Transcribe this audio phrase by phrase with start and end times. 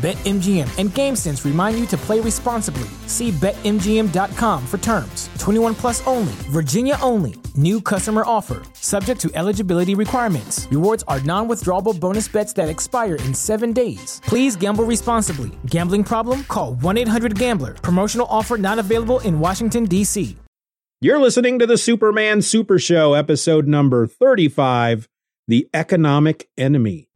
[0.00, 2.88] BetMGM and GameSense remind you to play responsibly.
[3.06, 5.28] See BetMGM.com for terms.
[5.38, 7.34] 21 plus only, Virginia only.
[7.54, 10.66] New customer offer, subject to eligibility requirements.
[10.70, 14.22] Rewards are non withdrawable bonus bets that expire in seven days.
[14.24, 15.50] Please gamble responsibly.
[15.66, 16.44] Gambling problem?
[16.44, 17.74] Call 1 800 Gambler.
[17.74, 20.34] Promotional offer not available in Washington, D.C.
[21.02, 25.10] You're listening to the Superman Super Show, episode number 35
[25.46, 27.09] The Economic Enemy.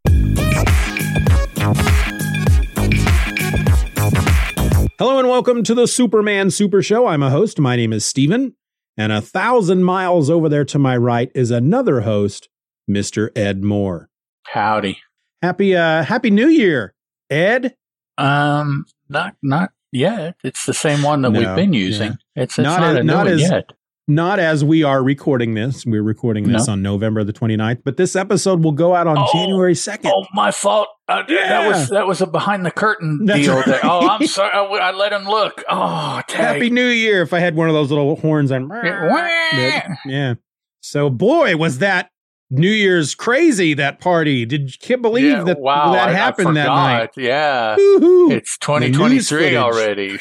[4.97, 7.07] Hello and welcome to the Superman Super Show.
[7.07, 7.59] I'm a host.
[7.59, 8.55] My name is Steven.
[8.97, 12.47] And a thousand miles over there to my right is another host,
[12.89, 13.29] Mr.
[13.37, 14.09] Ed Moore.
[14.43, 14.97] Howdy.
[15.41, 16.93] Happy uh happy new year,
[17.29, 17.75] Ed.
[18.17, 20.35] Um not not yet.
[20.45, 22.11] It's the same one that No, we've been using.
[22.35, 22.43] yeah.
[22.43, 23.69] It's, it's Not not, a new not one as- yet.
[24.07, 25.83] Not as we are recording this.
[25.83, 26.73] We're recording this No.
[26.73, 30.11] on November the 29th, but this episode will go out on Oh, January 2nd.
[30.13, 30.87] Oh, my fault.
[31.07, 33.55] Uh, That was that was a behind the curtain That's deal.
[33.55, 33.65] right.
[33.65, 33.79] There.
[33.83, 34.51] Oh, I'm sorry.
[34.53, 35.63] I, I let him look.
[35.67, 36.39] Oh, tag.
[36.55, 38.69] Happy New Year if I had one of those little horns on.
[38.71, 39.95] Yeah.
[40.05, 40.33] Yeah.
[40.81, 42.09] So boy, was that
[42.51, 44.45] New Year's crazy that party.
[44.45, 47.09] Did you can't believe Yeah, that wow, that I- I happened that night.
[47.17, 48.29] Yeah, Woo-hoo.
[48.31, 50.19] it's 2023 already.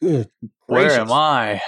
[0.00, 1.60] Where am I?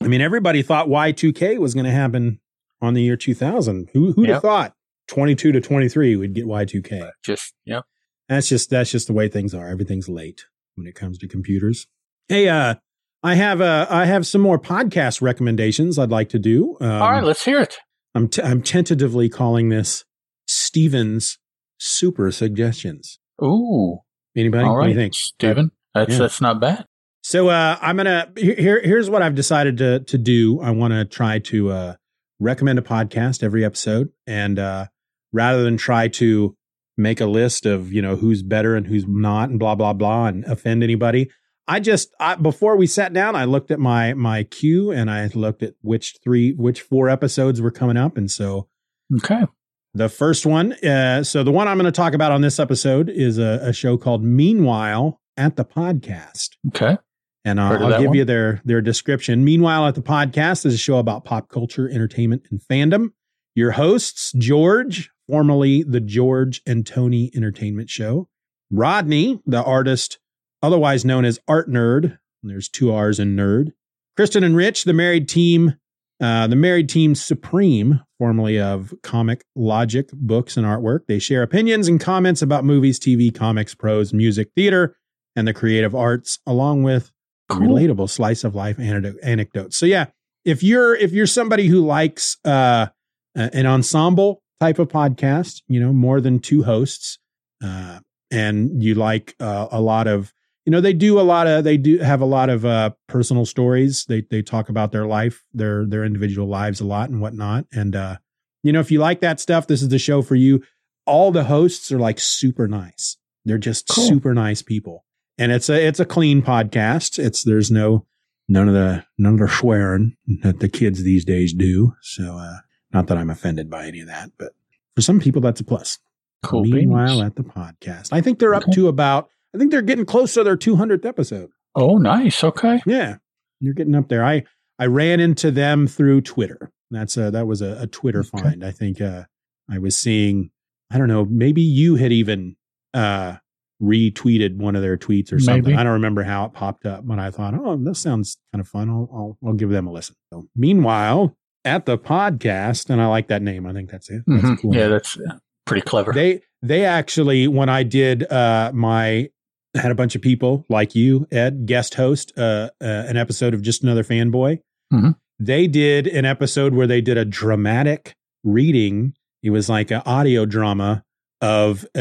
[0.00, 2.40] I mean, everybody thought Y2K was going to happen
[2.80, 3.90] on the year 2000.
[3.92, 4.74] Who who'd have thought
[5.08, 7.10] 22 to 23 we'd get Y2K?
[7.24, 7.84] Just yep.
[8.28, 9.68] That's just that's just the way things are.
[9.68, 10.44] Everything's late
[10.76, 11.86] when it comes to computers.
[12.28, 12.74] Hey, uh,
[13.22, 16.76] I have uh, I have some more podcast recommendations I'd like to do.
[16.80, 17.78] Um, All right, let's hear it.
[18.14, 20.04] I'm t- I'm tentatively calling this
[20.46, 21.38] Stevens
[21.78, 23.18] Super Suggestions.
[23.42, 23.98] Ooh,
[24.36, 24.64] Anybody?
[24.64, 25.14] all What do you think?
[25.14, 25.70] Steven.
[25.94, 26.18] That's Yeah.
[26.18, 26.84] that's not bad.
[27.22, 28.80] So uh, I'm gonna here, here.
[28.82, 30.60] Here's what I've decided to to do.
[30.60, 31.94] I want to try to uh,
[32.40, 34.86] recommend a podcast every episode, and uh,
[35.32, 36.56] rather than try to
[36.96, 40.26] make a list of you know who's better and who's not, and blah blah blah,
[40.26, 41.28] and offend anybody,
[41.66, 45.26] I just I, before we sat down, I looked at my my queue and I
[45.34, 48.68] looked at which three, which four episodes were coming up, and so
[49.16, 49.44] Okay.
[49.92, 53.08] the first one, uh, so the one I'm going to talk about on this episode
[53.10, 56.50] is a, a show called Meanwhile at the Podcast.
[56.68, 56.96] Okay.
[57.44, 58.16] And uh, I'll give one.
[58.16, 59.44] you their their description.
[59.44, 63.12] Meanwhile, at the podcast is a show about pop culture, entertainment, and fandom.
[63.54, 68.28] Your hosts, George, formerly the George and Tony Entertainment Show,
[68.70, 70.18] Rodney, the artist,
[70.62, 72.18] otherwise known as Art Nerd.
[72.42, 73.72] There's two R's in nerd.
[74.16, 75.76] Kristen and Rich, the married team,
[76.20, 81.06] uh, the married team Supreme, formerly of Comic Logic Books and Artwork.
[81.06, 84.96] They share opinions and comments about movies, TV, comics, prose, music, theater,
[85.36, 87.12] and the creative arts, along with
[87.48, 87.68] Cool.
[87.68, 89.76] relatable slice of life anecdote, anecdotes.
[89.76, 90.06] So yeah,
[90.44, 92.88] if you're if you're somebody who likes uh,
[93.34, 97.18] an ensemble type of podcast, you know, more than two hosts,
[97.64, 98.00] uh,
[98.30, 100.32] and you like uh, a lot of
[100.66, 103.46] you know they do a lot of they do have a lot of uh, personal
[103.46, 104.04] stories.
[104.06, 107.64] They they talk about their life, their their individual lives a lot and whatnot.
[107.72, 108.16] And uh,
[108.62, 110.62] you know, if you like that stuff, this is the show for you.
[111.06, 113.16] All the hosts are like super nice.
[113.46, 114.04] They're just Cool.
[114.06, 115.04] super nice people
[115.38, 117.18] and it's a it's a clean podcast.
[117.18, 118.06] It's there's no
[118.48, 121.94] none of the none of the swearing that the kids these days do.
[122.02, 122.56] So uh
[122.92, 124.52] not that I'm offended by any of that, but
[124.94, 125.98] for some people that's a plus.
[126.42, 126.64] Cool.
[126.64, 127.22] Meanwhile, beans.
[127.22, 128.72] at the podcast, I think they're up Okay.
[128.72, 129.28] to about.
[129.54, 131.50] I think they're getting close to their 200th episode.
[131.74, 132.44] Oh, nice.
[132.44, 132.80] Okay.
[132.86, 133.16] Yeah,
[133.60, 134.24] you're getting up there.
[134.24, 134.44] I
[134.78, 136.70] I ran into them through Twitter.
[136.90, 138.42] That's a that was a, a Twitter Okay.
[138.42, 138.64] find.
[138.64, 139.24] I think uh
[139.70, 140.50] I was seeing.
[140.90, 141.24] I don't know.
[141.24, 142.56] Maybe you had even
[142.94, 143.36] uh
[143.82, 145.72] retweeted one of their tweets or something.
[145.72, 145.76] Maybe.
[145.76, 148.68] I don't remember how it popped up, but I thought, oh, this sounds kind of
[148.68, 148.88] fun.
[148.90, 150.16] I'll I'll, I'll give them a listen.
[150.32, 153.66] So, meanwhile, at the podcast, and I like that name.
[153.66, 154.22] I think that's it.
[154.26, 154.60] That's a Mhm.
[154.60, 154.90] cool Yeah, name.
[154.90, 156.12] that's uh, pretty clever.
[156.12, 159.28] They they actually when I did uh my
[159.76, 163.62] had a bunch of people like you, Ed, guest host uh, uh an episode of
[163.62, 164.60] Just Another Fanboy.
[164.92, 165.14] Mhm.
[165.38, 169.12] They did an episode where they did a dramatic reading.
[169.42, 171.04] It was like an audio drama
[171.40, 172.00] of a,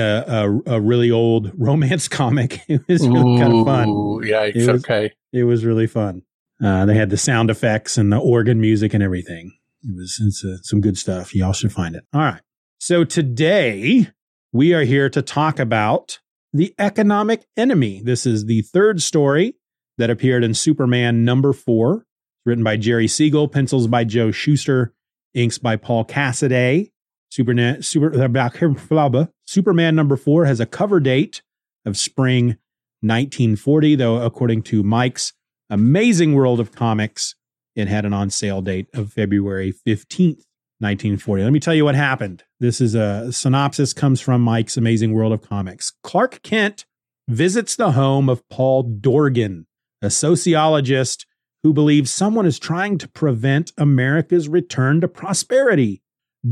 [0.67, 2.61] a, a really old romance comic.
[2.67, 3.89] It was really kind of fun.
[3.89, 4.55] Ooh, Yikes.
[4.55, 5.11] It was- okay.
[5.33, 6.23] It was really fun.
[6.63, 9.51] Uh, they had the sound effects and the organ music and everything.
[9.83, 11.35] It was it's, uh, some good stuff.
[11.35, 12.03] Y'all should find it.
[12.13, 12.41] All right.
[12.79, 14.07] So today
[14.51, 16.19] we are here to talk about
[16.53, 18.01] the economic enemy.
[18.03, 19.55] This is the third story
[19.99, 22.05] that appeared in Superman number four,
[22.45, 24.93] written by Jerry Siegel, pencils by Joe Shuster,
[25.35, 26.91] inks by Paul Cassidy.
[27.29, 28.11] Superman, Super,
[29.45, 31.41] Superman number four has a cover date
[31.85, 32.57] of spring
[33.01, 35.33] 1940, though, according to Mike's
[35.69, 37.35] Amazing World of Comics,
[37.75, 40.45] it had an on sale date of February 15th,
[40.79, 41.43] 1940.
[41.43, 42.43] Let me tell you what happened.
[42.59, 45.93] This is a synopsis comes from Mike's Amazing World of Comics.
[46.03, 46.85] Clark Kent
[47.27, 49.67] visits the home of Paul Dorgan,
[50.01, 51.25] a sociologist
[51.63, 56.01] who believes someone is trying to prevent America's return to prosperity.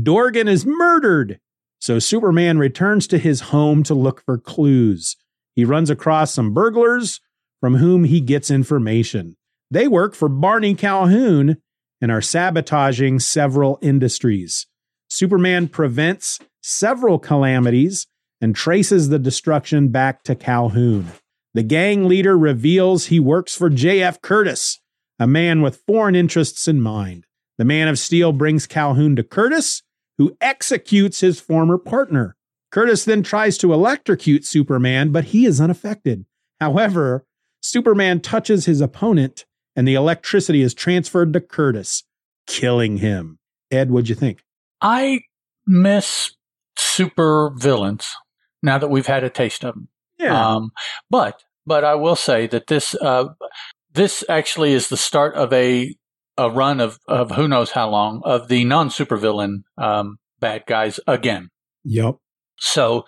[0.02, 1.40] Dorgan is murdered.
[1.80, 5.16] So Superman returns to his home to look for clues.
[5.54, 7.20] He runs across some burglars
[7.60, 9.36] from whom he gets information.
[9.70, 11.56] They work for Barney Calhoun
[12.00, 14.66] and are sabotaging several industries.
[15.08, 18.06] Superman prevents several calamities
[18.40, 21.12] and traces the destruction back to Calhoun.
[21.54, 24.20] The gang leader reveals he works for J.F.
[24.20, 24.78] Curtis,
[25.18, 27.24] a man with foreign interests in mind.
[27.56, 29.82] The Man of Steel brings Calhoun to Curtis,
[30.18, 32.36] who executes his former partner.
[32.70, 36.26] Curtis then tries to electrocute Superman, but he is unaffected.
[36.60, 37.24] However,
[37.60, 42.04] Superman touches his opponent and the electricity is transferred to Curtis,
[42.46, 43.38] killing him.
[43.70, 44.42] Ed, what'd you think?
[44.80, 45.20] I
[45.66, 46.32] miss
[46.78, 48.14] super villains
[48.62, 49.88] now that we've had a taste of them.
[50.18, 50.54] Yeah.
[50.54, 50.70] Um,
[51.10, 53.26] but but I will say that this uh,
[53.92, 55.94] this actually is the start of a
[56.38, 61.00] a run of of who knows how long of the non supervillain um, bad guys
[61.06, 61.50] again.
[61.84, 62.16] Yep.
[62.58, 63.06] So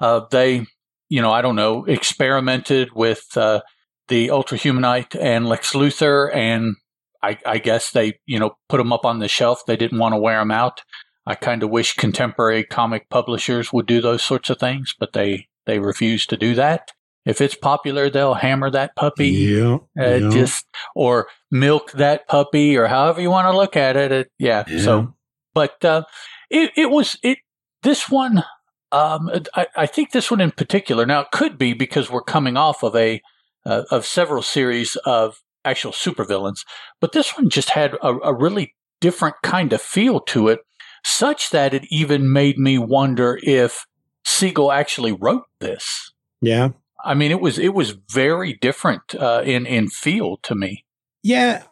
[0.00, 0.66] uh, they,
[1.08, 3.60] you know, I don't know, experimented with uh,
[4.08, 6.76] the Ultra Humanite and Lex Luthor, and
[7.22, 9.62] I, I guess they, you know, put them up on the shelf.
[9.66, 10.82] They didn't want to wear them out.
[11.26, 15.48] I kind of wish contemporary comic publishers would do those sorts of things, but they
[15.66, 16.92] they refuse to do that.
[17.26, 19.78] If it's popular, they'll hammer that puppy, Yeah.
[19.98, 20.28] uh, yeah.
[20.30, 20.64] just
[20.94, 24.12] or milk that puppy, or however you want to look at it.
[24.12, 24.64] it yeah.
[24.68, 24.80] Yeah.
[24.80, 25.14] So,
[25.52, 26.04] but uh,
[26.50, 27.38] it it was it
[27.82, 28.44] this one.
[28.92, 31.04] Um, I, I think this one in particular.
[31.04, 33.20] Now it could be because we're coming off of a
[33.66, 36.60] uh, of several series of actual supervillains,
[37.00, 40.60] but this one just had a, a really different kind of feel to it,
[41.04, 43.84] such that it even made me wonder if
[44.24, 46.12] Siegel actually wrote this.
[46.40, 46.68] yeah.
[47.06, 50.84] I mean, it was it was very different uh, in in feel to me.
[51.22, 51.62] Yeah,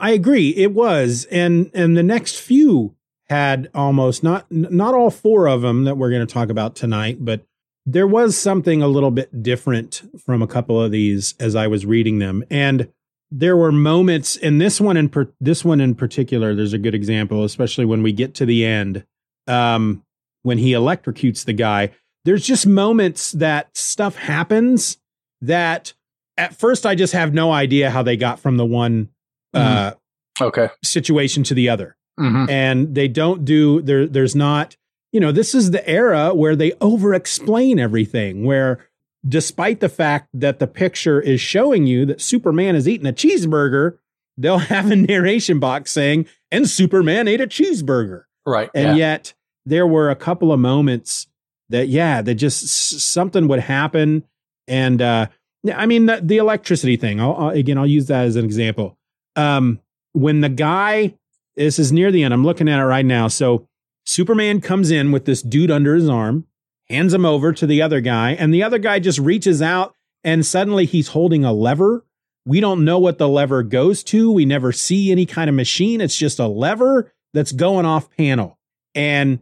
[0.00, 0.50] I agree.
[0.56, 2.96] It was, and and the next few
[3.28, 7.18] had almost not not all four of them that we're going to talk about tonight,
[7.20, 7.44] but
[7.84, 11.84] there was something a little bit different from a couple of these as I was
[11.84, 12.90] reading them, and
[13.30, 16.54] there were moments in this one in per, this one in particular.
[16.54, 19.04] There's a good example, especially when we get to the end,
[19.46, 20.04] um,
[20.42, 21.92] when he electrocutes the guy.
[22.24, 24.98] There's just moments that stuff happens
[25.40, 25.94] that
[26.36, 29.08] at first I just have no idea how they got from the one
[29.54, 29.92] uh,
[30.40, 30.68] Okay.
[30.84, 34.06] situation to the other, hmm and they don't do there.
[34.06, 34.76] There's not,
[35.12, 38.44] you know, this is the era where they over-explain everything.
[38.44, 38.86] Where,
[39.26, 43.98] despite the fact that the picture is showing you that Superman is eating a cheeseburger,
[44.38, 48.70] they'll have a narration box saying, "And Superman ate a cheeseburger." Right.
[48.74, 49.12] and yeah.
[49.12, 49.34] yet
[49.66, 51.26] there were a couple of moments
[51.70, 52.68] that yeah that just
[53.12, 54.24] something would happen.
[54.68, 55.26] And uh
[55.74, 58.96] i mean the, the electricity thing I'll, I'll- again i'll use that as an example.
[59.36, 59.80] Um
[60.12, 61.14] when the guy
[61.56, 63.28] this is near the end i'm looking at it right now.
[63.28, 63.66] So
[64.04, 66.46] superman comes in with this dude under his arm
[66.88, 70.44] hands him over to the other guy and the other guy just reaches out and
[70.44, 72.04] suddenly he's holding a lever.
[72.46, 74.32] We don't know what the lever goes to.
[74.32, 76.00] We never see any kind of machine.
[76.00, 78.58] It's just a lever that's going off panel.
[78.94, 79.40] And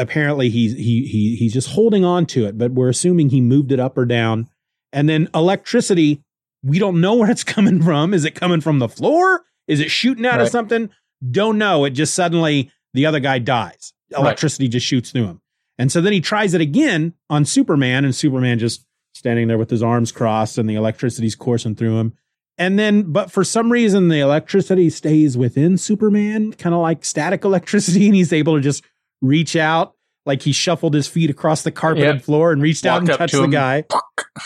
[0.00, 3.72] apparently he's he he he's just holding on to it but we're assuming he moved
[3.72, 4.48] it up or down.
[4.92, 6.22] And then electricity
[6.62, 8.12] we don't know where it's coming from.
[8.14, 9.44] Is it coming from the floor?
[9.66, 10.90] Is it shooting out of something?
[11.30, 11.84] Don't know.
[11.84, 13.92] It just suddenly the other guy dies.
[14.12, 14.20] Right.
[14.22, 15.40] electricity just shoots through him.
[15.78, 19.70] And so then he tries it again on superman and superman just standing there with
[19.70, 22.14] his arms crossed and the electricity's coursing through him.
[22.58, 27.44] And then, but for some reason, the electricity stays within Superman, kind of like static
[27.44, 28.84] electricity, and he's able to just
[29.22, 29.94] reach out,
[30.26, 32.22] like he shuffled his feet across the carpeted Yep.
[32.24, 33.84] floor and reached out and touched to the guy.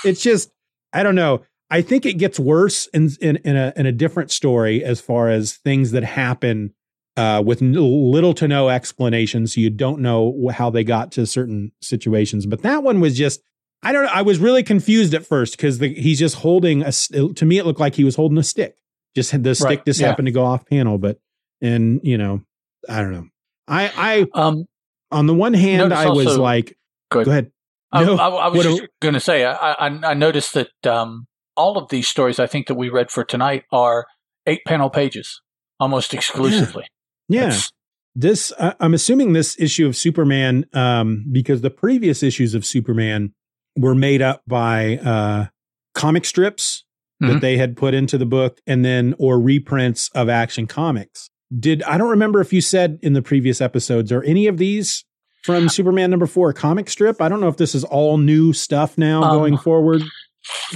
[0.05, 0.51] It's just,
[0.93, 1.43] I don't know.
[1.71, 5.29] I think it gets worse in in in a in a different story as far
[5.31, 6.75] as things that happen
[7.17, 11.73] uh, with little to no explanation, so you don't know how they got to certain
[11.81, 12.45] situations.
[12.47, 13.41] But that one was just
[13.83, 14.11] I don't know.
[14.13, 16.93] I was really confused at first because he's just holding a.
[16.93, 18.77] To me, it looked like he was holding a stick,
[19.17, 20.09] Just had the stick Right, just yeah.
[20.09, 21.19] happened to go off panel, but
[21.61, 22.43] and you know,
[22.89, 23.27] I don't know.
[23.69, 24.65] I I Um,
[25.11, 26.77] on the one hand, I was also- like,
[27.11, 27.27] Go ahead.
[27.27, 27.51] go ahead.
[27.93, 30.69] I, No, I, I was just do- going to say, I, I, I noticed that
[30.87, 34.07] um, all of these stories I think that we read for tonight are
[34.47, 35.41] eight panel pages,
[35.79, 36.87] almost exclusively.
[37.29, 37.71] Yeah, That's-
[38.17, 43.33] this I I'm assuming this issue of Superman, um, because the previous issues of Superman
[43.77, 45.47] were made up by uh,
[45.95, 46.85] comic strips
[47.21, 47.41] that Mhm.
[47.41, 51.31] they had put into the book, and then or reprints of Action Comics.
[51.59, 55.05] Did I don't remember if you said in the previous episodes are any of these
[55.43, 57.21] from Superman number four a comic strip?
[57.21, 60.03] I don't know if this is all new stuff now Um, going forward.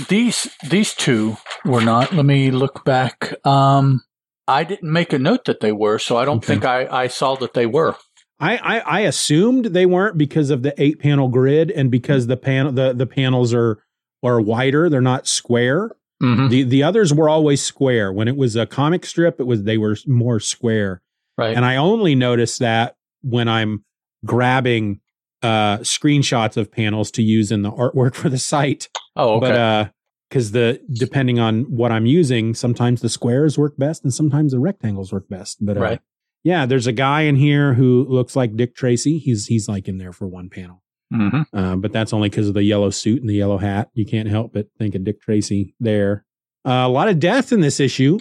[0.08, 2.12] These these two were not.
[2.14, 3.34] Let me look back.
[3.46, 4.02] Um,
[4.46, 6.46] I didn't make a note that they were, so I don't Okay.
[6.46, 7.96] think I, I saw that they were.
[8.40, 12.36] I, I I assumed they weren't because of the eight panel grid and because the
[12.36, 13.82] panel the the panels are
[14.22, 14.88] are wider.
[14.88, 15.90] They're not square.
[16.22, 16.50] Mhm.
[16.50, 18.12] The the others were always square.
[18.12, 21.00] When it was a comic strip, it was they were more square.
[21.36, 21.54] Right.
[21.56, 23.84] And I only notice that when I'm
[24.24, 25.00] grabbing
[25.42, 28.88] uh screenshots of panels to use in the artwork for the site.
[29.16, 29.48] oh, okay.
[29.48, 29.88] But uh
[30.28, 34.58] because the depending on what I'm using, sometimes the squares work best and sometimes the
[34.58, 35.64] rectangles work best.
[35.64, 36.00] But uh, Right.
[36.44, 39.18] yeah, there's a guy in here who looks like Dick Tracy.
[39.18, 40.82] He's he's like in there for one panel.
[41.12, 41.46] Mhm.
[41.52, 43.88] Uh, but that's only because of the yellow suit and the yellow hat.
[43.94, 46.24] You can't help but think of Dick Tracy there.
[46.66, 48.18] Uh, a lot of death in this issue.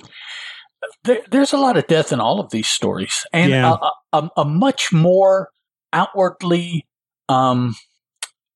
[1.03, 3.75] there, there's a lot of death in all of these stories, and Yeah.
[4.13, 5.49] a, a, a much more
[5.91, 6.85] outwardly
[7.29, 7.75] um,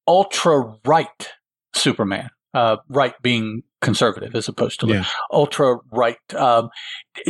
[0.07, 1.29] ultra right
[1.75, 2.29] Superman.
[2.53, 5.05] Uh, right being conservative as opposed to Yeah.
[5.31, 6.17] ultra right.
[6.35, 6.69] Um,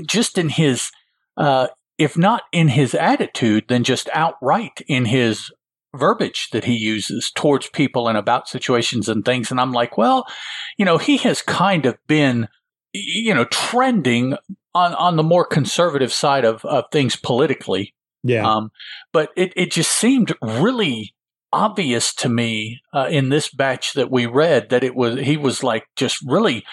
[0.07, 0.89] just in his,
[1.37, 1.67] uh,
[1.99, 5.51] if not in his attitude, then just outright in his
[5.95, 9.51] verbiage that he uses towards people and about situations and things.
[9.51, 10.25] And I'm like, well,
[10.77, 12.47] you know, he has kind of been,
[12.93, 14.35] you know, trending
[14.73, 17.93] on, on the more conservative side of, of things politically.
[18.23, 18.49] Yeah.
[18.49, 18.71] Um,
[19.11, 21.13] but it, it just seemed really
[21.53, 25.63] obvious to me uh, in this batch that we read that it was he was
[25.63, 26.63] like just really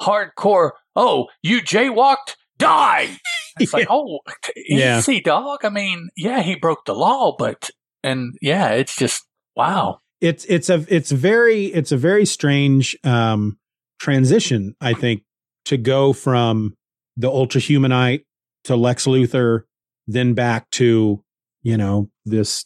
[0.00, 0.72] hardcore.
[0.94, 3.18] Oh, you jaywalked, die!
[3.58, 4.20] It's like, oh,
[4.56, 4.98] Yeah.
[4.98, 5.64] easy, dog.
[5.64, 7.70] I mean, yeah, he broke the law, but
[8.02, 9.24] and yeah, it's just
[9.56, 10.00] wow.
[10.20, 13.58] it's it's a it's very it's a very strange um
[13.98, 15.22] transition i think
[15.66, 16.74] to go from
[17.16, 18.24] the ultra humanite
[18.64, 19.62] to lex luthor
[20.06, 21.22] then back to
[21.62, 22.64] you know this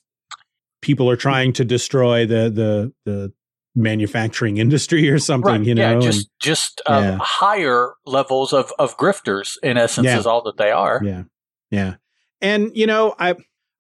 [0.81, 3.33] people are trying to destroy the the the
[3.75, 5.65] manufacturing industry or something Right.
[5.65, 7.19] you know yeah, and- just just um, yeah.
[7.21, 10.19] higher levels of of grifters in essence Yeah.
[10.19, 11.01] is all that they are.
[11.03, 11.25] Yeah.
[11.71, 11.95] Yeah.
[12.41, 13.35] And you know, I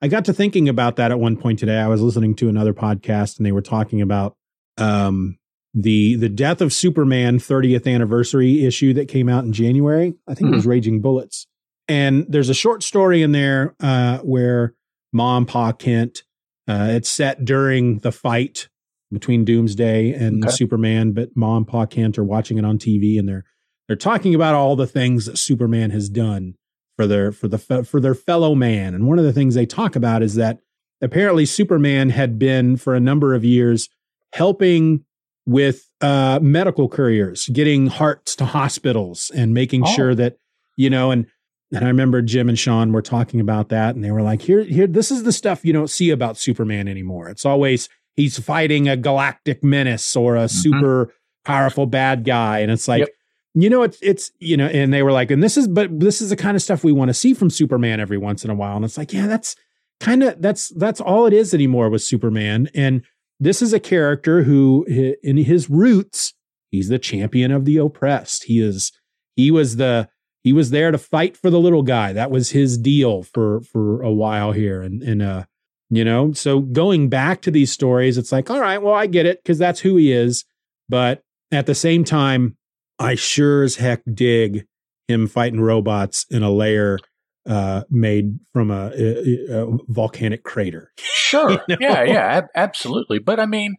[0.04, 1.78] I got to thinking about that at one point today.
[1.78, 4.36] I was listening to another podcast and they were talking about
[4.76, 5.38] um
[5.72, 10.12] the the death of Superman 30th anniversary issue that came out in January.
[10.28, 11.46] I think it was Raging Bullets.
[11.88, 14.74] And there's a short story in there uh where
[15.14, 16.24] Mom Pa Kent
[16.68, 18.68] uh it's set during the fight
[19.10, 20.54] between Doomsday and Okay.
[20.54, 23.44] Superman, but Mom and Pa Kent are watching it on TV and they're
[23.88, 26.56] they're talking about all the things that Superman has done
[26.96, 28.94] for their for the for their fellow man.
[28.94, 30.58] And one of the things they talk about is that
[31.00, 33.88] apparently Superman had been for a number of years
[34.32, 35.04] helping
[35.46, 39.92] with uh, medical couriers, getting hearts to hospitals and making Oh.
[39.92, 40.36] sure that
[40.76, 41.26] you know and
[41.72, 44.62] and I remember Jim and Sean were talking about that, and they were like, "Here,
[44.62, 47.28] here, this is the stuff you don't see about Superman anymore.
[47.28, 51.12] It's always he's fighting a galactic menace or a super
[51.44, 53.08] powerful bad guy, and it's like, Yep.
[53.54, 56.20] You know, it's it's you know." And they were like, "And this is, but this
[56.20, 58.54] is the kind of stuff we want to see from Superman every once in a
[58.54, 59.56] while." And it's like, yeah, that's
[60.00, 62.68] kind of that's that's all it is anymore with Superman.
[62.74, 63.02] And
[63.40, 64.84] this is a character who,
[65.22, 66.34] in his roots,
[66.70, 68.44] he's the champion of the oppressed.
[68.44, 68.92] He is
[69.36, 70.08] he was the
[70.42, 72.12] he was there to fight for the little guy.
[72.12, 74.82] That was his deal for for a while here.
[74.82, 75.44] And and uh,
[75.90, 79.26] you know, so going back to these stories, it's like, all right, well, I get
[79.26, 80.44] it because that's who he is.
[80.88, 82.56] But at the same time,
[82.98, 84.66] I sure as heck dig
[85.08, 86.98] him fighting robots in a layer
[87.46, 90.92] uh, made from a, a, a volcanic crater.
[91.24, 91.50] Sure.
[91.52, 91.76] You know?
[91.80, 93.18] Yeah, yeah, ab- absolutely.
[93.18, 93.74] But I mean,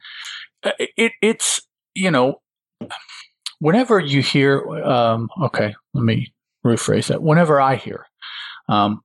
[0.63, 1.61] uh, it it's
[1.93, 2.41] you know,
[3.59, 6.33] whenever you hear, um, okay, let me
[6.65, 7.21] rephrase that.
[7.21, 8.07] Whenever I hear
[8.67, 9.01] um,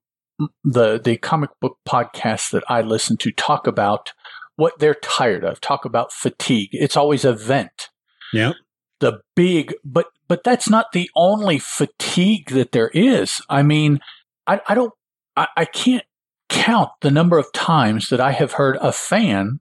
[0.64, 4.12] the the comic book podcasts that I listen to talk about
[4.56, 6.70] what they're tired of, talk about fatigue.
[6.72, 7.90] It's always a vent.
[8.32, 8.54] Yeah.
[9.00, 13.98] The big but but that's not the only fatigue that there is i mean
[14.46, 14.92] i, I don't
[15.36, 16.04] I, I can't
[16.48, 19.60] count the number of times that i have heard a fan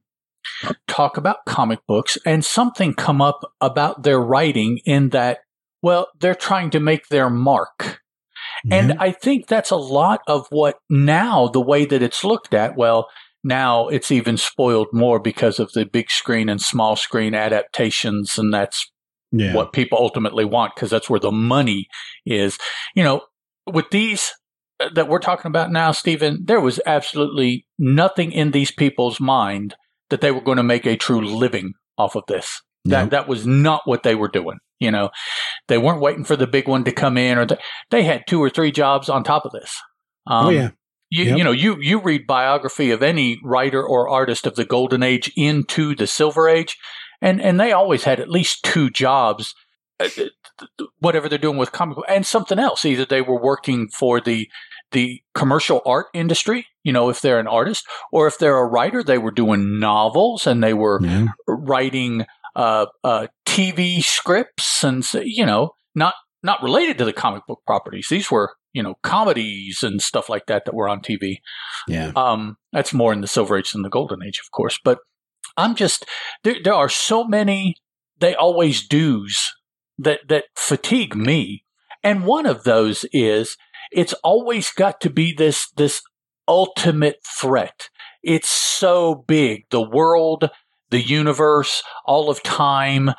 [0.88, 5.40] talk about comic books and something come up about their writing in that
[5.82, 8.02] well they're trying to make their mark
[8.72, 12.76] And I think that's a lot of what now the way that it's looked at.
[12.76, 13.10] Well,
[13.44, 18.54] now it's even spoiled more because of the big screen and small screen adaptations, and
[18.54, 18.92] that's
[19.32, 19.54] yeah.
[19.54, 21.88] what people ultimately want because that's where the money
[22.26, 22.58] is.
[22.96, 23.22] You know,
[23.72, 24.32] with these
[24.80, 29.76] uh, that we're talking about now, Stephen, there was absolutely nothing in these people's mind
[30.10, 32.62] that they were going to make a true living off of this.
[32.86, 33.10] That Nope.
[33.12, 34.58] that was not what they were doing.
[34.80, 35.10] You know,
[35.68, 37.60] they weren't waiting for the big one to come in, or th-
[37.92, 39.76] they had two or three jobs on top of this.
[40.26, 40.70] Um, oh yeah.
[41.10, 41.38] you, Yep.
[41.38, 45.30] you know, you you read biography of any writer or artist of the golden age
[45.36, 46.78] into the silver age,
[47.22, 49.54] and and they always had at least two jobs,
[50.00, 50.08] uh,
[51.00, 52.86] whatever they're doing with comic book, and something else.
[52.86, 54.48] Either they were working for the
[54.92, 59.04] the commercial art industry, you know, if they're an artist, or if they're a writer,
[59.04, 61.28] they were doing novels and they were Yeah.
[61.48, 67.62] writing uh, uh, TV scripts and you know not not related to the comic book
[67.68, 68.08] properties.
[68.10, 71.38] These were you know comedies and stuff like that that were on TV.
[71.88, 72.12] Yeah.
[72.16, 74.80] Um, that's more in the Silver Age than the Golden Age, of course.
[74.84, 75.00] But
[75.60, 76.06] I'm just
[76.44, 76.56] there.
[76.64, 77.76] There are so many
[78.20, 79.54] they always do's
[79.98, 81.66] that that fatigue me,
[82.04, 83.58] and one of those is
[83.92, 86.02] it's always got to be this this
[86.48, 87.90] ultimate threat.
[88.24, 89.66] It's so big.
[89.70, 90.50] The world,
[90.90, 93.12] the universe, all of time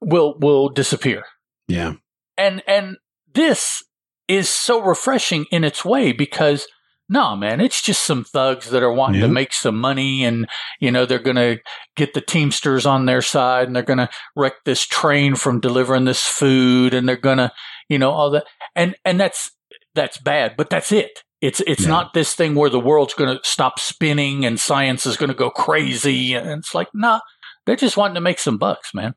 [0.00, 1.24] will will disappear.
[1.68, 1.94] Yeah.
[2.36, 2.96] And and
[3.32, 3.82] this
[4.28, 6.66] is so refreshing in its way because
[7.12, 9.26] no man, it's just some thugs that are wanting Yeah.
[9.28, 10.48] to make some money and
[10.80, 11.58] you know they're going to
[11.96, 16.06] get the teamsters on their side and they're going to wreck this train from delivering
[16.06, 17.52] this food and they're going to
[17.88, 19.50] you know all that and and that's
[19.94, 21.22] that's bad, but that's it.
[21.42, 21.88] It's it's Yeah.
[21.88, 25.34] not this thing where the world's going to stop spinning and science is going to
[25.36, 27.20] go crazy and it's like nah,
[27.66, 29.14] they're just wanting to make some bucks, man.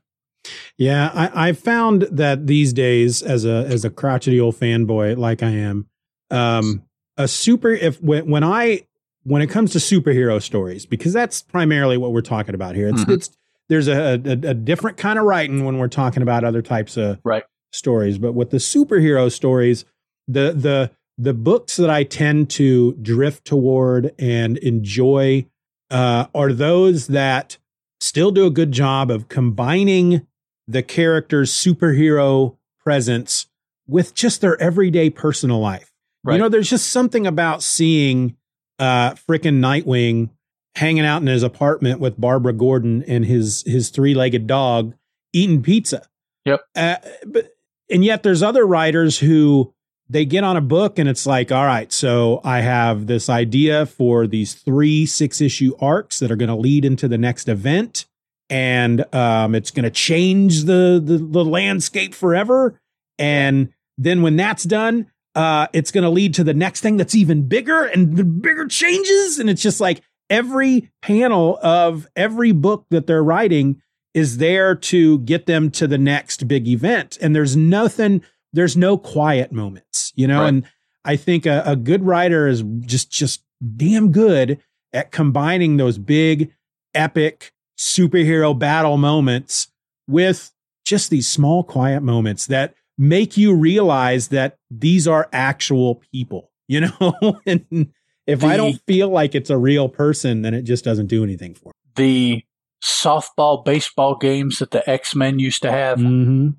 [0.78, 5.42] Yeah, I, I found that these days, as a as a crotchety old fanboy like
[5.42, 5.88] I am,
[6.30, 6.82] um,
[7.16, 8.82] a super if when when I
[9.24, 12.88] when it comes to superhero stories, because that's primarily what we're talking about here.
[12.88, 13.14] It's Mhm.
[13.14, 13.30] it's
[13.68, 17.18] there's a, a a different kind of writing when we're talking about other types of
[17.24, 17.42] Right.
[17.72, 19.84] stories, but with the superhero stories,
[20.28, 25.46] the the the books that I tend to drift toward and enjoy
[25.90, 27.56] uh, are those that
[28.00, 30.26] still do a good job of combining
[30.68, 33.46] the character's superhero presence
[33.86, 35.92] with just their everyday personal life.
[36.26, 36.34] Right.
[36.34, 38.36] You know, there's just something about seeing
[38.78, 40.30] uh frickin' Nightwing
[40.74, 44.94] hanging out in his apartment with Barbara Gordon and his his three-legged dog
[45.32, 46.06] eating pizza.
[46.44, 46.60] Yep.
[46.76, 47.52] Uh, but
[47.90, 49.72] and yet there's other writers who
[50.08, 53.86] they get on a book and it's like, all right, so I have this idea
[53.86, 58.06] for these three six issue arcs that are going to lead into the next event,
[58.50, 62.80] and um, it's going to change the, the the landscape forever.
[63.18, 67.14] And then when that's done, uh, it's going to lead to the next thing that's
[67.14, 69.38] even bigger and the bigger changes.
[69.38, 73.82] And it's just like every panel of every book that they're writing
[74.14, 77.18] is there to get them to the next big event.
[77.20, 78.22] And there's nothing,
[78.54, 80.40] there's no quiet moments, you know?
[80.40, 80.48] Right.
[80.48, 80.64] And
[81.04, 83.44] I think a, a good writer is just, just
[83.76, 84.58] damn good
[84.94, 86.50] at combining those big,
[86.94, 89.68] epic superhero battle moments
[90.08, 90.50] with
[90.86, 96.80] just these small, quiet moments that make you realize that these are actual people, you
[96.80, 97.40] know?
[97.46, 97.92] and
[98.26, 101.54] if I don't feel like it's a real person, then it just doesn't do anything
[101.54, 101.72] for me.
[101.94, 102.44] The
[102.84, 105.98] softball, baseball games that the X Men used to have.
[105.98, 106.50] Mm-hmm.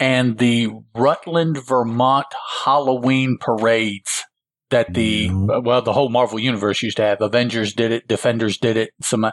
[0.00, 2.26] and the Rutland, Vermont
[2.64, 4.24] Halloween parades
[4.70, 5.60] that the No.
[5.60, 7.20] well, the whole Marvel universe used to have.
[7.20, 9.26] Avengers did it, Defenders did it, some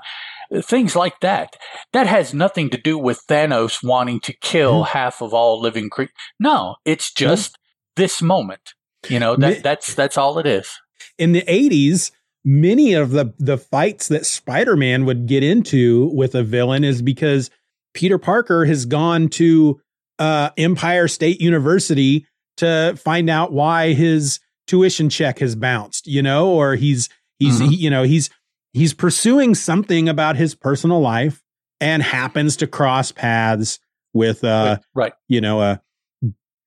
[0.62, 1.56] things like that.
[1.94, 4.86] That has nothing to do with Thanos wanting to kill Yeah.
[4.88, 6.14] half of all living creatures.
[6.40, 7.58] No, it's just
[7.96, 8.74] this moment.
[9.10, 10.70] You know that that's that's all it is.
[11.18, 12.12] in the 80s
[12.46, 17.50] many of the the fights that spider-man would get into with a villain is because
[17.96, 19.80] peter parker has gone to
[20.20, 22.26] uh empire state university
[22.58, 27.10] to find out why his tuition check has bounced you know or he's
[27.40, 27.70] he's Mhm.
[27.70, 28.30] he- you know he's
[28.74, 31.44] he's pursuing something about his personal life
[31.80, 33.80] and happens to cross paths
[34.14, 35.14] with uh right.
[35.28, 35.82] you know, a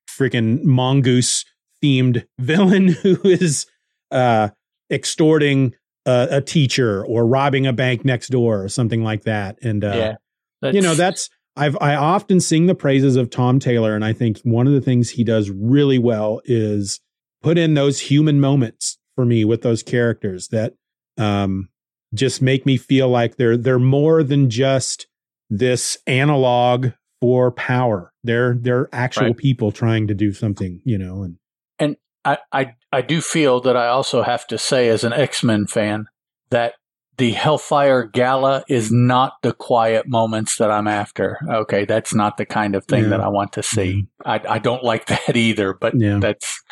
[0.08, 1.44] freaking mongoose
[1.82, 3.66] themed villain who is
[4.10, 4.48] uh,
[4.90, 5.74] extorting
[6.06, 9.58] a, a teacher or robbing a bank next door or something like that.
[9.62, 10.16] And, uh,
[10.62, 10.70] yeah.
[10.70, 13.94] you know, That's- that's, I've, I often sing the praises of Tom Taylor.
[13.94, 17.00] And I think one of the things he does really well is
[17.42, 20.72] put in those human moments for me with those characters that,
[21.16, 21.68] um,
[22.14, 25.06] just make me feel like they're, they're more than just
[25.50, 26.88] this analog
[27.20, 28.12] for power.
[28.22, 29.36] They're they're actual Right.
[29.36, 31.22] people trying to do something, you know.
[31.22, 31.36] And
[31.78, 35.42] and I, I I do feel that I also have to say, as an X
[35.42, 36.06] Men fan,
[36.50, 36.74] that
[37.16, 41.38] the Hellfire Gala is not the quiet moments that I'm after.
[41.48, 43.10] Okay, that's not the kind of thing Yeah.
[43.10, 44.06] that I want to see.
[44.24, 46.18] I, I don't like that either, but Yeah.
[46.20, 46.62] that's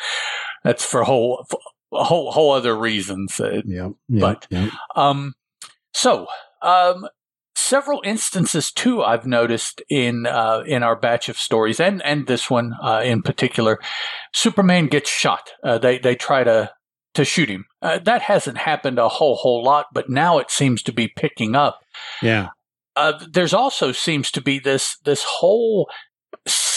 [0.63, 1.45] that's for whole
[1.93, 3.39] for whole whole other reasons.
[3.39, 3.89] Uh, Yeah.
[4.09, 4.69] yeah But- yeah.
[4.95, 5.33] um,
[5.93, 6.27] so
[6.61, 7.07] um,
[7.55, 12.49] several instances too I've noticed in uh, in our batch of stories, and and this
[12.49, 13.79] one uh, in particular,
[14.33, 15.51] Superman gets shot.
[15.63, 16.71] Uh, they they try to
[17.13, 17.65] to shoot him.
[17.81, 21.55] Uh, that hasn't happened a whole whole lot, but now it seems to be picking
[21.55, 21.79] up.
[22.21, 22.49] yeah.
[22.95, 25.89] Uh, there's also seems to be this this whole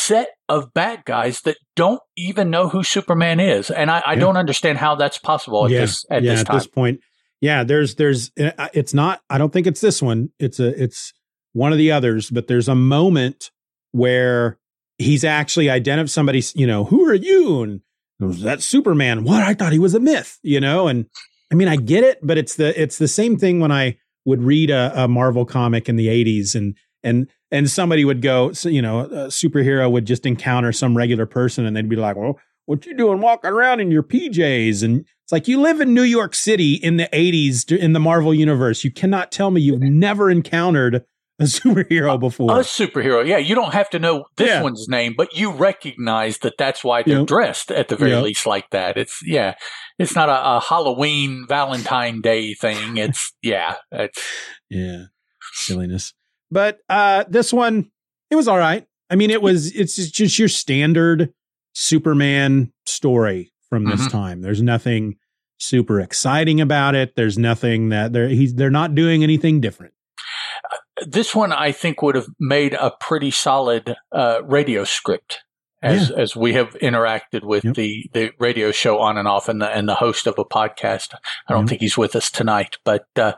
[0.07, 4.21] set of bad guys that don't even know who Superman is, and I, I Yeah.
[4.21, 5.81] don't understand how that's possible at yeah.
[5.81, 7.01] this at yeah, this at this point.
[7.41, 10.31] Yeah, there's there's uh, it's not I don't think it's this one.
[10.39, 11.13] It's a it's
[11.53, 13.51] one of the others, but there's a moment
[13.93, 14.59] where
[14.99, 17.63] he's actually identified somebody, you know, who are you?
[17.63, 17.81] And
[18.21, 19.25] that's Superman.
[19.25, 19.43] What?
[19.43, 20.89] I thought he was a myth, you know?
[20.89, 21.07] And
[21.51, 24.43] I mean, I get it, but it's the it's the same thing when I would
[24.43, 28.69] read a, a Marvel comic in the 80s and and and somebody would go, so,
[28.69, 32.39] you know, a superhero would just encounter some regular person and they'd be like, well,
[32.65, 34.83] what you doing walking around in your PJs?
[34.83, 38.35] And it's like you live in New York City in the 80s in the Marvel
[38.35, 38.83] universe.
[38.83, 41.05] You cannot tell me you've never encountered
[41.39, 42.51] a superhero before.
[42.59, 43.37] A superhero, yeah.
[43.39, 44.63] You don't have to know this Yeah.
[44.63, 47.27] one's name, but you recognize that that's why they're Yep.
[47.29, 48.25] dressed at the very Yep.
[48.25, 48.97] least like that.
[48.97, 49.55] It's yeah,
[50.01, 52.97] it's not a, a Halloween Valentine Day thing.
[52.97, 54.21] It's yeah, it's
[54.69, 55.05] Yeah.
[55.53, 56.13] Silliness.
[56.57, 57.91] But uh this one,
[58.31, 58.87] it was all right.
[59.11, 61.35] I mean, it was it's just- your standard
[61.75, 64.11] Superman story from this Mhm.
[64.11, 64.41] time.
[64.41, 65.17] There's nothing
[65.59, 67.15] super exciting about it.
[67.15, 69.93] There's nothing that they're he's they're not doing anything different.
[71.07, 71.53] this one.
[71.53, 75.41] I think would have made a pretty solid uh, radio script.
[75.83, 77.75] As, as we have interacted with Yep.
[77.75, 81.15] the, the radio show on and off and the, and the host of a podcast.
[81.49, 83.35] I don't think he's with us tonight, but, uh,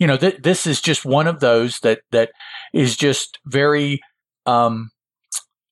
[0.00, 2.30] you know, th- this is just one of those that, that
[2.72, 4.00] is just very,
[4.46, 4.90] um,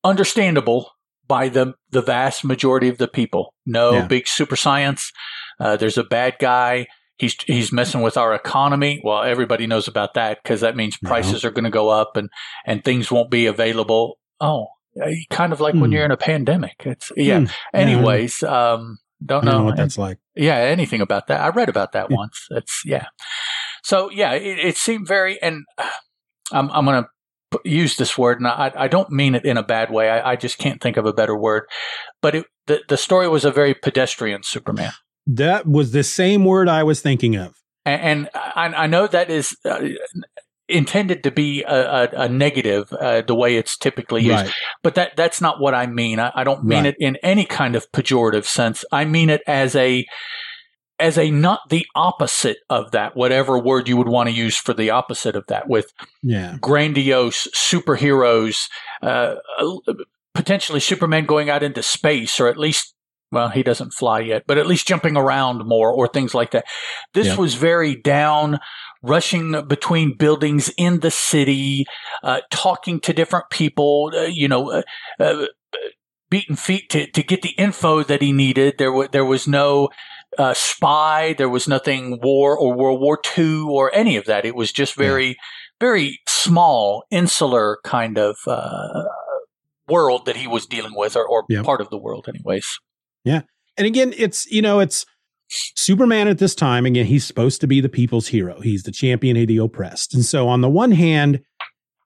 [0.04, 0.90] understandable
[1.26, 3.54] by the, the vast majority of the people.
[3.66, 4.06] No Yeah.
[4.06, 5.12] big super science.
[5.58, 6.86] Uh, there's a bad guy.
[7.16, 9.00] He's, he's messing with our economy.
[9.04, 11.08] Well, everybody knows about that because that means Yeah.
[11.08, 12.28] prices are going to go up and,
[12.66, 14.18] and things won't be available.
[14.40, 14.68] Oh,
[15.30, 15.92] kind of like when Hmm.
[15.92, 16.82] you're in a pandemic.
[16.84, 17.40] It's, yeah.
[17.40, 17.46] Hmm.
[17.74, 19.58] Anyways, um, don't know.
[19.58, 20.18] know what that's like.
[20.34, 21.40] Yeah, anything about that.
[21.40, 22.16] I read about that Yeah.
[22.16, 22.46] once.
[22.50, 23.06] It's yeah.
[23.82, 25.64] So yeah, it, it seemed very, and
[26.52, 27.08] I'm I'm gonna
[27.52, 30.10] p- use this word, and I I don't mean it in a bad way.
[30.10, 31.64] I, I just can't think of a better word.
[32.22, 34.92] But it, the the story was a very pedestrian Superman,
[35.26, 37.54] That was the same word I was thinking of.
[37.84, 39.56] and, and I, I know that is.
[39.64, 39.88] Uh,
[40.70, 44.52] intended to be a, a, a negative uh, the way it's typically used Right.
[44.82, 46.18] but that that's not what I mean.
[46.20, 46.94] I, I don't mean Right.
[46.94, 48.84] it in any kind of pejorative sense.
[48.92, 50.04] I mean it as a
[50.98, 54.74] as a not the opposite of that, whatever word you would want to use for
[54.74, 56.58] the opposite of that, with Yeah.
[56.60, 58.68] grandiose superheroes,
[59.02, 59.94] uh, uh,
[60.34, 62.94] potentially Superman going out into space, or at least.
[63.32, 66.64] Well, he doesn't fly yet, but at least jumping around more or things like that.
[67.14, 67.36] This Yeah.
[67.36, 68.58] was very down,
[69.02, 71.86] rushing between buildings in the city,
[72.22, 74.82] uh, talking to different people, uh, you know, uh,
[75.18, 75.46] uh,
[76.28, 78.78] beaten feet to, to get the info that he needed.
[78.78, 79.88] There was there was no
[80.38, 81.34] uh, spy.
[81.36, 84.44] There was nothing war or World War II or any of that.
[84.44, 85.36] It was just very
[85.80, 89.04] very small, insular kind of uh,
[89.88, 91.62] world that he was dealing with, or, or Yeah.
[91.62, 92.68] part of the world, anyways.
[93.24, 93.42] Yeah.
[93.76, 95.06] And again, it's you know, it's
[95.76, 96.86] Superman at this time.
[96.86, 98.60] Again, he's supposed to be the people's hero.
[98.60, 100.14] He's the champion of the oppressed.
[100.14, 101.40] And so, on the one hand,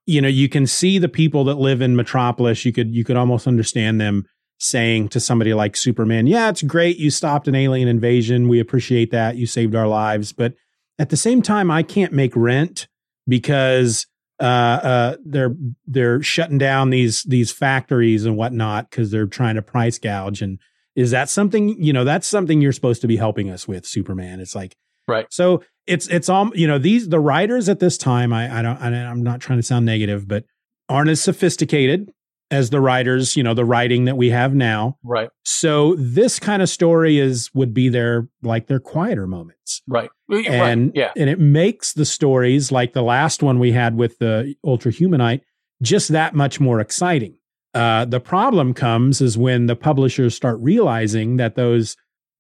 [0.07, 2.65] you know, you can see the people that live in Metropolis.
[2.65, 4.25] You could you could almost understand them
[4.59, 6.97] saying to somebody like Superman, "Yeah, it's great.
[6.97, 8.49] You stopped an alien invasion.
[8.49, 9.37] We appreciate that.
[9.37, 10.55] You saved our lives." But
[10.99, 12.87] at the same time, I can't make rent
[13.27, 14.07] because
[14.41, 15.55] uh, uh, they're
[15.87, 20.43] they're shutting down these these factories and whatnot because they're trying to price gouge.
[20.43, 20.59] And
[20.97, 22.05] is that something you know?
[22.05, 24.41] That's something you're supposed to be helping us with, Superman.
[24.41, 24.77] It's like
[25.07, 25.27] Right.
[25.31, 26.79] So it's it's all you know.
[26.79, 28.33] These the writers at this time.
[28.33, 28.77] I I don't.
[28.79, 30.45] I, I'm not trying to sound negative, but
[30.89, 32.11] aren't as sophisticated
[32.51, 33.37] as the writers.
[33.37, 34.97] You know, the writing that we have now.
[35.03, 40.11] Right, So this kind of story is would be their like their quieter moments right,
[40.29, 40.47] right.
[40.47, 44.55] and Yeah, and it makes the stories like the last one we had with the
[44.65, 45.43] ultra humanite
[45.83, 47.37] just that much more exciting
[47.75, 51.97] uh, the problem comes is when the publishers start realizing that those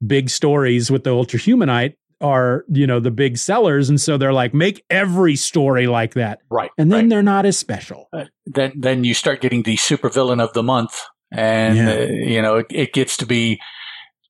[0.07, 4.33] big stories with the ultra humanite are you know the big sellers and so they're
[4.33, 6.71] like make every story like that right.
[6.79, 7.11] and then right.
[7.11, 11.03] they're not as special Uh, then then you start getting the supervillain of the month,
[11.33, 11.91] and Yeah.
[11.91, 13.59] uh, you know it, it gets to be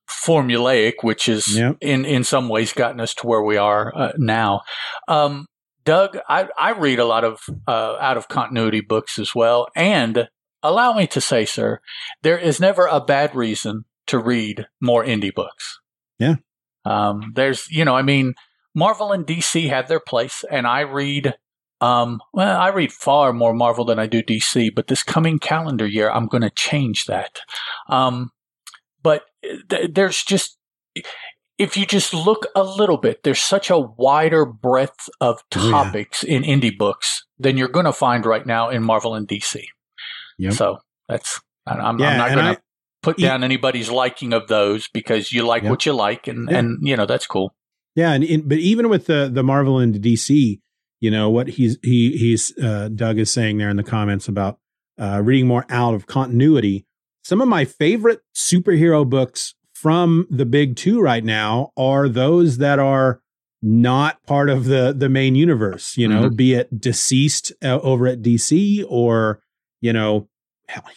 [0.09, 1.77] formulaic, which is Yep.
[1.81, 4.61] in in some ways gotten us to where we are uh, now.
[5.07, 5.45] Um,
[5.83, 10.27] Doug, I, I read a lot of uh, out of continuity books as well, and
[10.69, 11.79] allow me to say, sir,
[12.23, 15.79] there is never a bad reason to read more indie books.
[16.19, 16.35] Yeah.
[16.85, 18.33] Um, there's, you know, I mean,
[18.75, 21.33] Marvel and DC have their place, and I read.
[21.81, 25.85] Um, well, I read far more Marvel than I do DC, but this coming calendar
[25.85, 27.39] year, I'm going to change that.
[27.89, 28.31] Um,
[29.03, 29.23] but
[29.69, 30.57] th- there's just
[31.57, 35.71] if you just look a little bit, there's such a wider breadth of Oh, yeah.
[35.71, 39.63] topics in indie books than you're going to find right now in Marvel and DC.
[40.37, 40.53] Yep.
[40.53, 42.61] So that's I'm, Yeah, I'm not going to
[43.01, 45.69] put e- down anybody's liking of those because you like Yep.
[45.69, 46.57] what you like, and Yeah.
[46.59, 47.53] and you know that's cool.
[47.95, 50.59] Yeah, and in, but even with the the Marvel and DC,
[51.01, 54.59] you know what he's he he's uh, Doug is saying there in the comments about
[54.99, 56.85] uh, reading more out of continuity.
[57.23, 62.79] Some of my favorite superhero books from the big two right now are those that
[62.79, 63.21] are
[63.61, 65.97] not part of the the main universe.
[65.97, 69.41] You know, be it DCeased uh, over at DC or
[69.85, 70.27] you know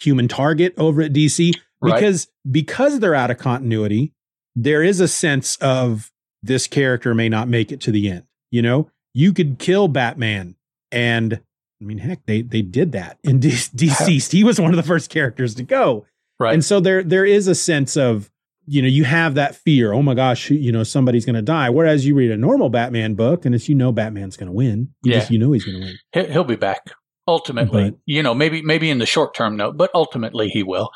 [0.01, 1.93] Human Target over at DC Right.
[1.95, 4.13] because because they're out of continuity.
[4.55, 6.11] There is a sense of
[6.43, 8.23] this character may not make it to the end.
[8.51, 10.55] You know, you could kill Batman,
[10.91, 11.39] and
[11.81, 13.49] I mean, heck, they they did that in De-
[13.81, 14.31] DCeased.
[14.39, 16.05] He was one of the first characters to go,
[16.39, 16.53] Right.
[16.53, 18.29] and so there there is a sense of
[18.65, 19.93] you know you have that fear.
[19.93, 21.69] Oh my gosh, you know somebody's going to die.
[21.69, 24.89] Whereas you read a normal Batman book, and it's you know Batman's going to win.
[25.03, 25.19] You Yeah.
[25.19, 26.31] just, you know he's going to win.
[26.31, 26.91] He'll be back
[27.29, 27.91] ultimately.
[27.91, 30.89] But- you know, maybe maybe in the short term, no, but ultimately he will.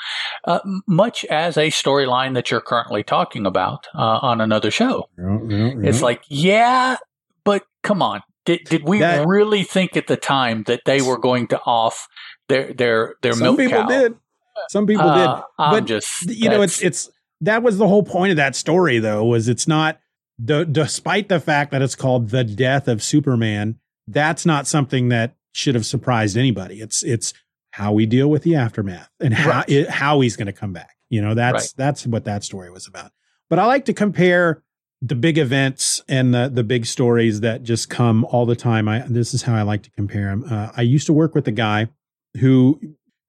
[0.46, 5.08] Uh, much as a storyline that you're currently talking about uh, on another show.
[5.17, 6.98] It's like, yeah,
[7.46, 8.22] but come on.
[8.46, 12.08] Did did we That- really think at the time that they were going to off
[12.50, 13.88] their their their some milk people cow?
[13.88, 14.15] did.
[14.69, 15.28] Some people did.
[15.28, 17.10] Uh, I'm But, just you know it's it's
[17.41, 20.00] that was the whole point of that story though was it's not
[20.38, 25.36] the despite the fact that it's called the death of superman that's not something that
[25.54, 26.82] should have surprised anybody.
[26.82, 27.34] It's it's
[27.72, 29.70] how we deal with the aftermath and how Right.
[29.70, 30.98] it, how he's going to come back.
[31.10, 33.12] You know that's that's what that story was about.
[33.50, 34.63] But i like to compare
[35.02, 38.88] the big events and the the big stories that just come all the time.
[38.88, 41.48] I this is how i like to compare them uh, i used to work with
[41.48, 41.88] a guy
[42.39, 42.80] who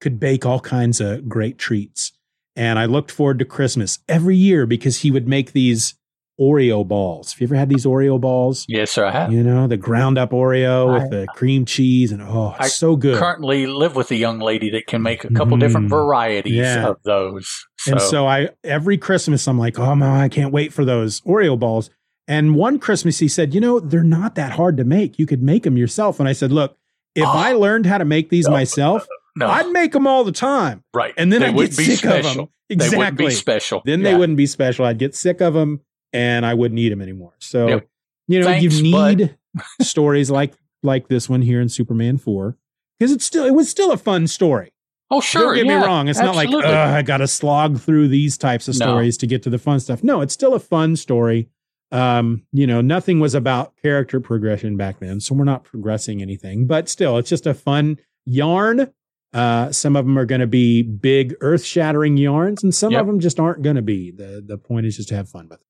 [0.00, 2.12] could bake all kinds of great treats
[2.56, 5.94] and I looked forward to Christmas every year because he would make these
[6.40, 7.32] Oreo balls.
[7.32, 8.64] Have you ever had these Oreo balls?
[8.68, 9.06] yes, sir.
[9.06, 9.32] I have.
[9.32, 12.96] You know, the ground up Oreo with the cream cheese and oh, I it's so
[12.96, 13.18] good.
[13.18, 15.60] Currently live with a young lady that can make a couple Mhm.
[15.60, 16.88] different varieties Yeah.
[16.88, 17.66] of those.
[17.78, 21.20] So, and so I every Christmas I'm like, oh my, I can't wait for those
[21.22, 21.90] Oreo balls.
[22.26, 25.18] And one Christmas he said, you know, they're not that hard to make.
[25.18, 26.18] You could make them yourself.
[26.18, 26.76] And I said, look,
[27.14, 27.28] if Oh.
[27.28, 28.52] I learned how to make these No.
[28.52, 30.82] myself, no, I'd make them all the time.
[30.94, 31.12] right.
[31.16, 32.34] And then they I'd get be sick of special.
[32.46, 32.48] them.
[32.70, 33.26] They wouldn't Exactly.
[33.26, 33.82] be special.
[33.84, 34.10] then Yeah.
[34.12, 34.84] they wouldn't be special.
[34.86, 35.80] I'd get sick of them
[36.14, 37.34] and I wouldn't need them anymore.
[37.40, 37.88] So, Yep.
[38.28, 39.36] you know, Thanks, you need
[39.82, 42.56] stories like like this one here in Superman 4
[42.98, 44.70] because it's still it was still a fun story.
[45.10, 45.42] Oh, sure.
[45.54, 46.08] Don't get yeah, me wrong.
[46.08, 48.86] It's not like I got to slog through these types of No.
[48.86, 50.02] stories to get to the fun stuff.
[50.02, 51.48] No, it's still a fun story.
[51.92, 56.66] Um, you know, nothing was about character progression back then, so we're not progressing anything,
[56.66, 58.90] but still it's just a fun yarn.
[59.32, 63.00] Uh, some of them are going to be big earth-shattering yarns and some Yep.
[63.02, 64.10] of them just aren't going to be.
[64.10, 65.66] The the point is just to have fun with it.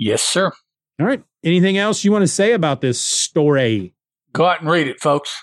[0.00, 0.50] Yes, sir.
[0.98, 1.22] All right.
[1.44, 3.94] Anything else you want to say about this story?
[4.32, 5.34] Go out and read it, folks.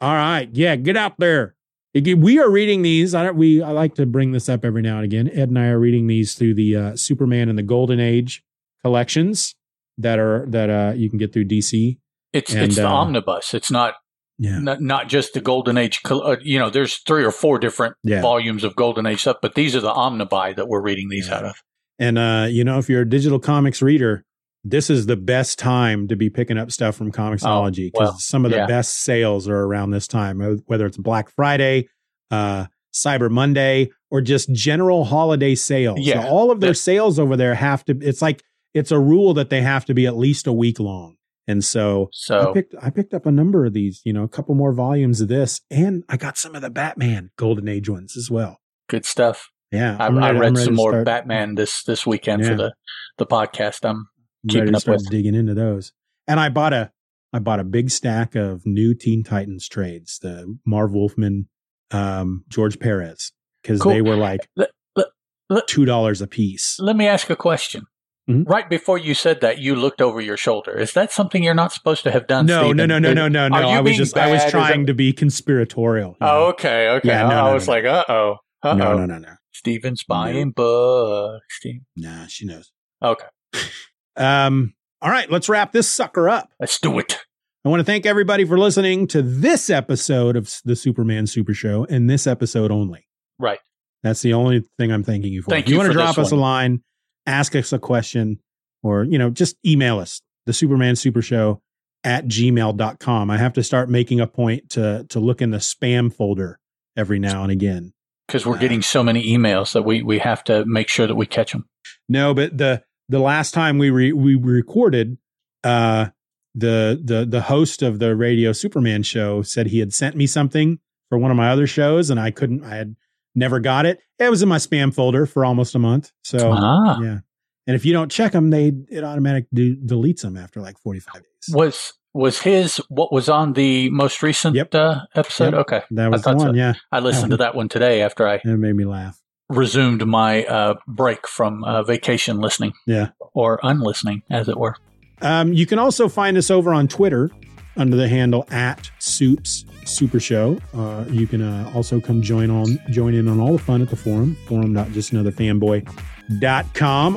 [0.00, 0.48] All right.
[0.52, 1.54] Yeah, get out there.
[1.94, 3.14] We are reading these.
[3.14, 5.30] I don't, we I like to bring this up every now and again.
[5.32, 8.42] Ed and I are reading these through the uh, Superman and the Golden Age
[8.84, 9.54] collections
[9.98, 11.96] that are that uh, you can get through DC.
[12.34, 13.54] It's And, it's the uh, omnibus.
[13.54, 13.94] It's not
[14.38, 14.58] Yeah.
[14.58, 16.00] not, not just the Golden Age.
[16.04, 18.20] Uh, you know, there's three or four different Yeah.
[18.20, 21.36] volumes of Golden Age stuff, but these are the omnibuy that we're reading these Yeah.
[21.36, 21.62] out of.
[21.98, 24.24] And uh, you know, if you're a digital comics reader,
[24.64, 28.18] this is the best time to be picking up stuff from Comixology because Oh, well,
[28.18, 28.66] some of the yeah.
[28.66, 31.88] best sales are around this time, whether it's Black Friday,
[32.30, 36.00] uh, Cyber Monday, or just general holiday sales.
[36.00, 37.98] Yeah, So all of their sales over there have to.
[38.00, 38.42] It's like
[38.74, 41.16] it's a rule that they have to be at least a week long.
[41.48, 44.28] And so, I So picked I picked up a number of these, you know, a
[44.28, 48.16] couple more volumes of this, and I got some of the Batman Golden Age ones
[48.16, 48.58] as well.
[48.88, 49.50] good stuff.
[49.72, 52.48] Yeah, I, ready- I'm read some more start- Batman this this weekend Yeah.
[52.50, 52.74] for the
[53.18, 53.88] the podcast.
[53.88, 55.08] I'm I'm keeping up with.
[55.10, 55.92] digging into those.
[56.28, 56.92] And I bought a
[57.32, 61.48] I bought a big stack of new Teen Titans trades, the Marv Wolfman,
[61.90, 63.92] um, George Perez, because Cool.
[63.92, 65.08] they were like Let- let-
[65.50, 66.76] let- two dollars a piece.
[66.78, 67.86] Let me ask a question.
[68.30, 68.48] Mhm.
[68.48, 70.76] Right before you said that, you looked over your shoulder.
[70.76, 72.46] Is that something you're not supposed to have done?
[72.46, 72.76] No, Stephen?
[72.76, 73.56] no, no, no, no, no, no.
[73.56, 76.16] I was just I was trying that- to be conspiratorial.
[76.20, 76.46] Oh, know?
[76.48, 77.08] okay, okay.
[77.08, 77.72] Yeah, no, I no, was no.
[77.74, 78.36] like, uh oh.
[78.64, 79.28] no, no, no, no.
[79.56, 81.44] Steven's buying books.
[81.50, 81.80] Steve.
[81.96, 82.72] Nah, she knows.
[83.02, 83.26] Okay,
[84.16, 86.50] Um, all right, let's wrap this sucker up.
[86.60, 87.18] let's do it.
[87.64, 91.84] I want to thank everybody for listening to this episode of the Superman Super Show
[91.90, 93.06] and this episode only.
[93.38, 93.58] Right.
[94.02, 95.50] That's the only thing I'm thanking you for.
[95.50, 96.82] Thank if you, you want to drop us a line,
[97.26, 98.38] ask us a question,
[98.84, 101.60] or, you know, just email us, the Superman Super Show
[102.04, 103.30] at gmail.com.
[103.30, 106.60] I have to start making a point to to look in the spam folder
[106.96, 107.92] every now and again.
[108.26, 111.26] Because we're getting so many emails that we, we have to make sure that we
[111.26, 111.68] catch them.
[112.08, 115.18] No, but the the last time we re, we recorded,
[115.62, 116.06] uh,
[116.54, 120.78] the the the host of the Radio Superman show said he had sent me something
[121.08, 122.64] for one of my other shows, and I couldn't.
[122.64, 122.96] I had
[123.34, 124.00] never got it.
[124.18, 126.12] It was in my spam folder for almost a month.
[126.24, 127.18] So ah, yeah,
[127.66, 131.00] and if you don't check them, they it automatic do, deletes them after like forty
[131.00, 131.54] five days.
[131.54, 134.74] was was his what was on the most recent Yep.
[134.74, 135.52] uh, episode?
[135.52, 135.60] Yep.
[135.60, 136.40] Okay, That was the one.
[136.40, 136.52] so.
[136.54, 139.20] Yeah, I listened to that one today after I it made me laugh.
[139.48, 143.10] resumed my uh, break from uh, vacation listening Yeah.
[143.34, 144.74] or unlistening, as it were.
[145.22, 147.30] Um, you can also find us over on Twitter
[147.76, 150.58] under the handle at Supes Super Show.
[150.74, 153.88] Uh, you can uh, also come join on join in on all the fun at
[153.90, 155.96] the forum, forum.justanotherfanboy.com.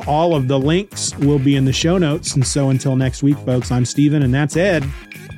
[0.06, 2.34] All of the links will be in the show notes.
[2.34, 4.84] And so until next week, folks, I'm Steven and that's Ed.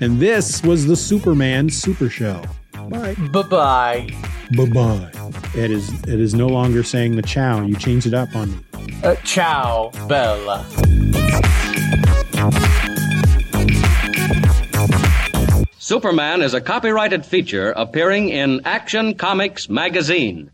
[0.01, 2.43] And this was the Superman Super Show.
[2.89, 3.15] Bye.
[3.15, 4.09] Bye bye.
[4.57, 5.11] Bye bye.
[5.55, 7.63] Ed is it is no longer saying the chow.
[7.63, 8.59] You changed it up on me.
[9.03, 10.67] Uh, ciao, Bella.
[15.79, 20.51] Superman is a copyrighted feature appearing in Action Comics magazine.